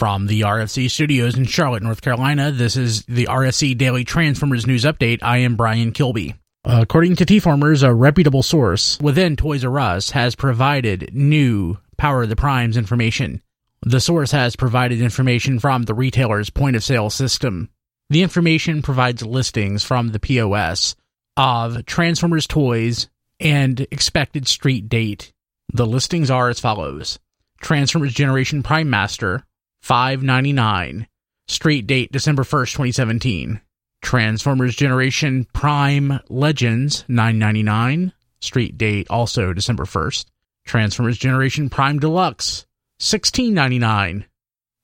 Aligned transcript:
From 0.00 0.28
the 0.28 0.40
RFC 0.40 0.90
studios 0.90 1.36
in 1.36 1.44
Charlotte, 1.44 1.82
North 1.82 2.00
Carolina, 2.00 2.50
this 2.52 2.74
is 2.74 3.04
the 3.04 3.26
RFC 3.26 3.76
Daily 3.76 4.02
Transformers 4.02 4.66
News 4.66 4.84
Update. 4.84 5.18
I 5.20 5.36
am 5.36 5.56
Brian 5.56 5.92
Kilby. 5.92 6.36
Uh, 6.64 6.78
according 6.80 7.16
to 7.16 7.26
T-Formers, 7.26 7.82
a 7.82 7.92
reputable 7.92 8.42
source 8.42 8.98
within 9.02 9.36
Toys 9.36 9.62
R 9.62 9.78
Us 9.78 10.08
has 10.12 10.34
provided 10.34 11.10
new 11.12 11.76
Power 11.98 12.22
of 12.22 12.30
the 12.30 12.34
Primes 12.34 12.78
information. 12.78 13.42
The 13.82 14.00
source 14.00 14.30
has 14.30 14.56
provided 14.56 15.02
information 15.02 15.58
from 15.58 15.82
the 15.82 15.92
retailer's 15.92 16.48
point 16.48 16.76
of 16.76 16.82
sale 16.82 17.10
system. 17.10 17.68
The 18.08 18.22
information 18.22 18.80
provides 18.80 19.22
listings 19.22 19.84
from 19.84 20.12
the 20.12 20.18
POS 20.18 20.96
of 21.36 21.84
Transformers 21.84 22.46
toys 22.46 23.10
and 23.38 23.78
expected 23.90 24.48
street 24.48 24.88
date. 24.88 25.34
The 25.74 25.86
listings 25.86 26.30
are 26.30 26.48
as 26.48 26.58
follows 26.58 27.18
Transformers 27.60 28.14
Generation 28.14 28.62
Prime 28.62 28.88
Master, 28.88 29.44
599. 29.82 31.06
Street 31.48 31.86
date 31.86 32.12
December 32.12 32.42
1st, 32.42 32.72
2017. 32.72 33.60
Transformers 34.02 34.74
Generation 34.76 35.46
Prime 35.52 36.20
Legends 36.28 37.04
999. 37.08 38.12
Street 38.40 38.78
date 38.78 39.06
also 39.10 39.52
December 39.52 39.84
1st. 39.84 40.26
Transformers 40.64 41.18
Generation 41.18 41.68
Prime 41.68 41.98
Deluxe 41.98 42.66
1699. 42.98 44.26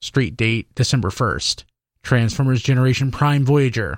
Street 0.01 0.37
date 0.37 0.73
December 0.75 1.09
1st. 1.09 1.63
Transformers 2.03 2.61
Generation 2.61 3.11
Prime 3.11 3.45
Voyager 3.45 3.97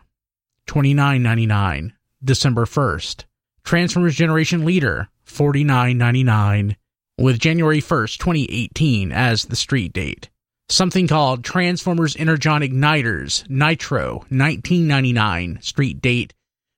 2999. 0.68 1.94
December 2.24 2.66
1st. 2.66 3.26
Transformers 3.64 4.16
Generation 4.16 4.66
Leader 4.66 5.10
4999 5.24 6.76
with 7.18 7.40
January 7.40 7.82
1st, 7.82 8.18
2018 8.18 9.12
as 9.12 9.46
the 9.46 9.56
street 9.56 9.94
date 9.94 10.30
something 10.70 11.08
called 11.08 11.44
Transformers 11.44 12.16
Energon 12.16 12.62
Igniters 12.62 13.50
Nitro 13.50 14.20
1999 14.30 15.60
street 15.62 16.02
date 16.02 16.34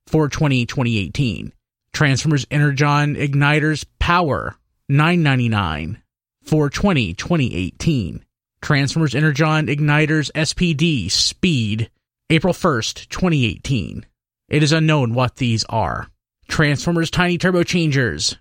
420 0.08 0.66
2018. 0.66 1.52
Transformers 1.92 2.46
Energon 2.50 3.14
Igniters 3.16 3.84
Power 3.98 4.56
999 4.88 6.02
420 6.42 7.14
2018. 7.14 8.24
Transformers 8.62 9.14
Energon 9.14 9.66
Igniters 9.66 10.30
SPD 10.32 11.10
Speed 11.10 11.90
April 12.30 12.54
1st 12.54 13.08
2018. 13.08 14.06
It 14.48 14.62
is 14.62 14.72
unknown 14.72 15.14
what 15.14 15.36
these 15.36 15.64
are. 15.68 16.08
Transformers 16.48 17.10
Tiny 17.10 17.38
Turbo 17.38 17.62
Changers 17.62 18.36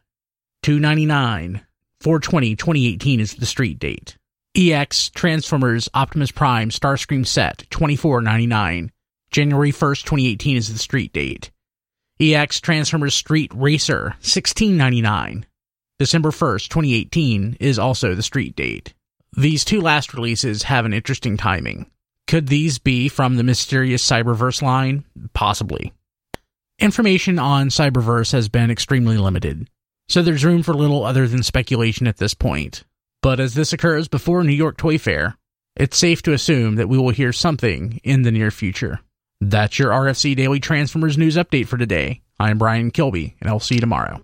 299 0.64 1.62
420 2.00 2.56
2018 2.56 3.20
is 3.20 3.36
the 3.36 3.46
street 3.46 3.80
date. 3.80 4.18
EX 4.58 5.10
Transformers 5.12 5.88
Optimus 5.94 6.30
Prime 6.30 6.72
Starscream 6.72 7.26
set 7.26 7.60
2499. 7.70 8.92
January 9.32 9.72
1st, 9.72 10.04
2018 10.04 10.58
is 10.58 10.74
the 10.74 10.78
street 10.78 11.14
date. 11.14 11.52
EX 12.20 12.60
Transformers 12.60 13.14
Street 13.14 13.50
Racer 13.56 14.16
1699. 14.20 15.46
December 16.00 16.32
1st, 16.32 16.68
2018 16.68 17.58
is 17.62 17.80
also 17.80 18.14
the 18.14 18.22
street 18.22 18.54
date. 18.58 18.94
These 19.38 19.64
two 19.64 19.80
last 19.80 20.14
releases 20.14 20.64
have 20.64 20.84
an 20.84 20.92
interesting 20.92 21.38
timing. 21.38 21.90
Could 22.28 22.48
these 22.48 22.78
be 22.78 23.08
from 23.08 23.38
the 23.38 23.44
mysterious 23.44 24.06
Cyberverse 24.06 24.62
line? 24.62 25.06
Possibly. 25.34 25.94
Information 26.78 27.40
on 27.40 27.70
Cyberverse 27.70 28.34
has 28.34 28.50
been 28.50 28.70
extremely 28.70 29.18
limited, 29.18 29.70
so 30.10 30.22
there's 30.22 30.44
room 30.44 30.62
for 30.62 30.74
little 30.74 31.06
other 31.06 31.26
than 31.26 31.42
speculation 31.42 32.06
at 32.06 32.18
this 32.18 32.34
point. 32.34 32.84
But 33.22 33.40
as 33.40 33.54
this 33.54 33.72
occurs 33.72 34.08
before 34.08 34.44
New 34.44 34.52
York 34.52 34.78
Toy 34.78 34.98
Fair, 34.98 35.38
it's 35.76 35.98
safe 35.98 36.24
to 36.24 36.34
assume 36.34 36.76
that 36.76 36.90
we 36.90 36.98
will 36.98 37.12
hear 37.12 37.32
something 37.32 38.00
in 38.04 38.24
the 38.24 38.32
near 38.32 38.50
future. 38.50 39.00
That's 39.40 39.78
your 39.78 39.92
RFC 39.92 40.36
Daily 40.36 40.60
Transformers 40.60 41.20
News 41.20 41.36
Update 41.36 41.68
for 41.68 41.78
today. 41.78 42.22
I'm 42.40 42.58
Brian 42.58 42.90
Kilby, 42.90 43.36
and 43.40 43.50
I'll 43.50 43.60
see 43.60 43.76
you 43.76 43.82
tomorrow. 43.82 44.24